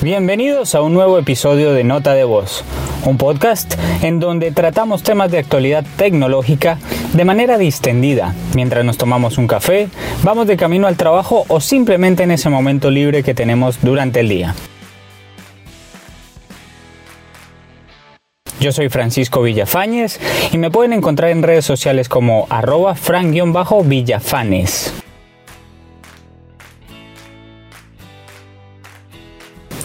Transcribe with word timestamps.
Bienvenidos 0.00 0.76
a 0.76 0.80
un 0.80 0.94
nuevo 0.94 1.18
episodio 1.18 1.72
de 1.72 1.82
Nota 1.82 2.14
de 2.14 2.22
Voz, 2.22 2.62
un 3.04 3.18
podcast 3.18 3.74
en 4.04 4.20
donde 4.20 4.52
tratamos 4.52 5.02
temas 5.02 5.28
de 5.28 5.38
actualidad 5.38 5.84
tecnológica 5.96 6.78
de 7.14 7.24
manera 7.24 7.58
distendida, 7.58 8.32
mientras 8.54 8.84
nos 8.84 8.96
tomamos 8.96 9.38
un 9.38 9.48
café, 9.48 9.88
vamos 10.22 10.46
de 10.46 10.56
camino 10.56 10.86
al 10.86 10.96
trabajo 10.96 11.46
o 11.48 11.60
simplemente 11.60 12.22
en 12.22 12.30
ese 12.30 12.48
momento 12.48 12.92
libre 12.92 13.24
que 13.24 13.34
tenemos 13.34 13.80
durante 13.82 14.20
el 14.20 14.28
día. 14.28 14.54
Yo 18.60 18.70
soy 18.70 18.90
Francisco 18.90 19.42
Villafañez 19.42 20.20
y 20.52 20.58
me 20.58 20.70
pueden 20.70 20.92
encontrar 20.92 21.30
en 21.30 21.42
redes 21.42 21.64
sociales 21.64 22.08
como 22.08 22.46
arroba 22.50 22.94
fran-villafanes. 22.94 24.92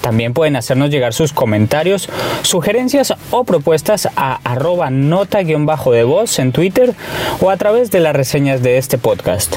También 0.04 0.34
pueden 0.34 0.58
hacernos 0.58 0.90
llegar 0.90 1.14
sus 1.14 1.32
comentarios, 1.32 2.10
sugerencias 2.42 3.14
o 3.32 3.46
propuestas 3.46 4.10
a 4.18 4.38
arroba 4.44 4.90
nota-de 4.90 6.04
voz 6.04 6.40
en 6.40 6.52
Twitter 6.52 6.94
o 7.40 7.50
a 7.50 7.56
través 7.56 7.90
de 7.90 8.02
las 8.02 8.14
reseñas 8.14 8.62
de 8.62 8.78
este 8.78 8.98
podcast. 8.98 9.56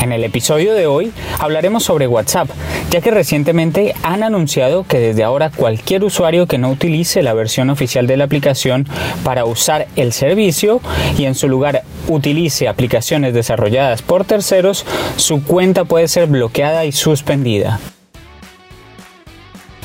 En 0.00 0.12
el 0.12 0.22
episodio 0.22 0.74
de 0.74 0.86
hoy 0.86 1.12
hablaremos 1.40 1.82
sobre 1.82 2.06
WhatsApp, 2.06 2.48
ya 2.90 3.00
que 3.00 3.10
recientemente 3.10 3.94
han 4.02 4.22
anunciado 4.22 4.84
que 4.84 4.98
desde 4.98 5.24
ahora 5.24 5.50
cualquier 5.50 6.04
usuario 6.04 6.46
que 6.46 6.58
no 6.58 6.70
utilice 6.70 7.22
la 7.22 7.34
versión 7.34 7.70
oficial 7.70 8.06
de 8.06 8.16
la 8.16 8.24
aplicación 8.24 8.86
para 9.24 9.44
usar 9.44 9.88
el 9.96 10.12
servicio 10.12 10.80
y 11.18 11.24
en 11.24 11.34
su 11.34 11.48
lugar 11.48 11.82
utilice 12.08 12.68
aplicaciones 12.68 13.34
desarrolladas 13.34 14.02
por 14.02 14.24
terceros, 14.24 14.84
su 15.16 15.42
cuenta 15.42 15.84
puede 15.84 16.08
ser 16.08 16.26
bloqueada 16.26 16.84
y 16.84 16.92
suspendida. 16.92 17.80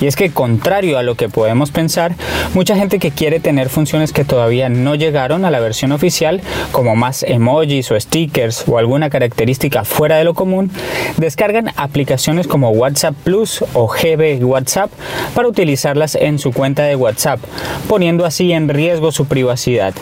Y 0.01 0.07
es 0.07 0.15
que 0.15 0.31
contrario 0.31 0.97
a 0.97 1.03
lo 1.03 1.13
que 1.13 1.29
podemos 1.29 1.69
pensar, 1.69 2.15
mucha 2.53 2.75
gente 2.75 2.99
que 2.99 3.11
quiere 3.11 3.39
tener 3.39 3.69
funciones 3.69 4.13
que 4.13 4.25
todavía 4.25 4.69
no 4.69 4.95
llegaron 4.95 5.45
a 5.45 5.51
la 5.51 5.59
versión 5.59 5.91
oficial, 5.91 6.41
como 6.71 6.95
más 6.95 7.23
emojis 7.23 7.91
o 7.91 7.99
stickers 7.99 8.65
o 8.67 8.77
alguna 8.77 9.09
característica 9.09 9.83
fuera 9.83 10.17
de 10.17 10.23
lo 10.23 10.33
común, 10.33 10.71
descargan 11.17 11.71
aplicaciones 11.75 12.47
como 12.47 12.71
WhatsApp 12.71 13.15
Plus 13.23 13.63
o 13.73 13.87
GB 13.87 14.43
WhatsApp 14.43 14.91
para 15.33 15.47
utilizarlas 15.47 16.15
en 16.15 16.39
su 16.39 16.51
cuenta 16.51 16.83
de 16.83 16.95
WhatsApp, 16.95 17.39
poniendo 17.87 18.25
así 18.25 18.51
en 18.51 18.69
riesgo 18.69 19.11
su 19.11 19.25
privacidad. 19.25 19.93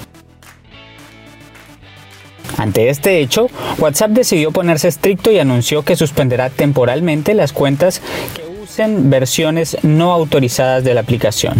Ante 2.58 2.90
este 2.90 3.22
hecho, 3.22 3.48
WhatsApp 3.78 4.12
decidió 4.12 4.52
ponerse 4.52 4.90
estricto 4.90 5.32
y 5.32 5.40
anunció 5.40 5.84
que 5.84 5.96
suspenderá 5.96 6.50
temporalmente 6.50 7.34
las 7.34 7.54
cuentas 7.54 8.02
que 8.36 8.44
usen 8.62 9.10
versiones 9.10 9.78
no 9.84 10.12
autorizadas 10.12 10.84
de 10.84 10.94
la 10.94 11.02
aplicación. 11.02 11.56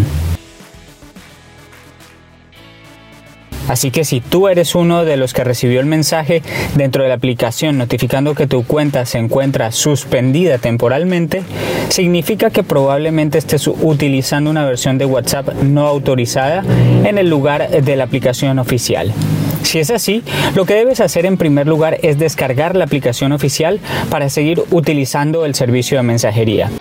Así 3.70 3.92
que 3.92 4.04
si 4.04 4.20
tú 4.20 4.48
eres 4.48 4.74
uno 4.74 5.06
de 5.06 5.16
los 5.16 5.34
que 5.34 5.44
recibió 5.44 5.80
el 5.80 5.86
mensaje 5.86 6.42
dentro 6.76 7.04
de 7.04 7.10
la 7.10 7.16
aplicación 7.16 7.78
notificando 7.78 8.34
que 8.34 8.48
tu 8.48 8.64
cuenta 8.64 9.06
se 9.06 9.20
encuentra 9.20 9.72
suspendida 9.72 10.58
temporalmente, 10.58 11.44
significa 11.90 12.50
que 12.50 12.64
probablemente 12.64 13.38
estés 13.38 13.68
utilizando 13.68 14.50
una 14.50 14.66
versión 14.66 14.98
de 14.98 15.06
WhatsApp 15.06 15.54
no 15.62 15.86
autorizada 15.86 16.64
en 17.06 17.20
el 17.20 17.30
lugar 17.30 17.70
de 17.70 17.96
la 17.96 18.06
aplicación 18.06 18.58
oficial. 18.58 19.14
Si 19.62 19.78
es 19.78 19.92
así, 19.92 20.24
lo 20.56 20.66
que 20.66 20.74
debes 20.74 21.00
hacer 21.00 21.28
en 21.28 21.38
primer 21.38 21.68
lugar 21.68 22.00
es 22.02 22.18
descargar 22.18 22.76
la 22.76 22.86
aplicación 22.86 23.34
oficial 23.34 23.80
para 24.10 24.30
seguir 24.30 24.64
utilizando 24.72 25.46
el 25.46 25.54
servicio 25.54 25.98
de 25.98 26.04
mensajería. 26.04 26.72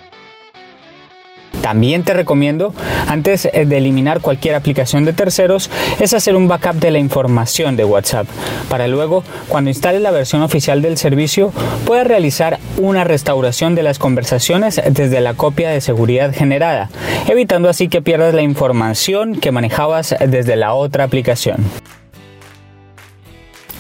También 1.68 2.02
te 2.02 2.14
recomiendo, 2.14 2.72
antes 3.08 3.44
eh, 3.44 3.66
de 3.66 3.76
eliminar 3.76 4.22
cualquier 4.22 4.54
aplicación 4.54 5.04
de 5.04 5.12
terceros, 5.12 5.70
es 6.00 6.14
hacer 6.14 6.34
un 6.34 6.48
backup 6.48 6.76
de 6.76 6.90
la 6.90 6.98
información 6.98 7.76
de 7.76 7.84
WhatsApp, 7.84 8.26
para 8.70 8.88
luego, 8.88 9.22
cuando 9.48 9.68
instales 9.68 10.00
la 10.00 10.10
versión 10.10 10.40
oficial 10.40 10.80
del 10.80 10.96
servicio, 10.96 11.52
puedas 11.84 12.06
realizar 12.06 12.58
una 12.78 13.04
restauración 13.04 13.74
de 13.74 13.82
las 13.82 13.98
conversaciones 13.98 14.80
desde 14.90 15.20
la 15.20 15.34
copia 15.34 15.68
de 15.68 15.82
seguridad 15.82 16.34
generada, 16.34 16.88
evitando 17.28 17.68
así 17.68 17.88
que 17.88 18.00
pierdas 18.00 18.32
la 18.32 18.40
información 18.40 19.38
que 19.38 19.52
manejabas 19.52 20.16
desde 20.26 20.56
la 20.56 20.72
otra 20.72 21.04
aplicación. 21.04 21.66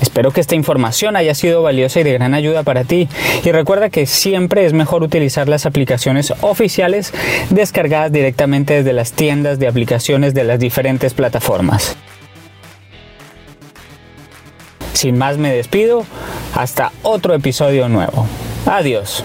Espero 0.00 0.30
que 0.30 0.40
esta 0.40 0.54
información 0.54 1.16
haya 1.16 1.34
sido 1.34 1.62
valiosa 1.62 2.00
y 2.00 2.04
de 2.04 2.12
gran 2.12 2.34
ayuda 2.34 2.62
para 2.62 2.84
ti 2.84 3.08
y 3.44 3.52
recuerda 3.52 3.90
que 3.90 4.06
siempre 4.06 4.64
es 4.64 4.72
mejor 4.72 5.02
utilizar 5.02 5.48
las 5.48 5.66
aplicaciones 5.66 6.32
oficiales 6.40 7.12
descargadas 7.50 8.12
directamente 8.12 8.74
desde 8.74 8.92
las 8.92 9.12
tiendas 9.12 9.58
de 9.58 9.68
aplicaciones 9.68 10.34
de 10.34 10.44
las 10.44 10.60
diferentes 10.60 11.14
plataformas. 11.14 11.96
Sin 14.92 15.16
más 15.16 15.38
me 15.38 15.52
despido, 15.52 16.04
hasta 16.54 16.92
otro 17.02 17.34
episodio 17.34 17.88
nuevo. 17.88 18.26
Adiós. 18.66 19.24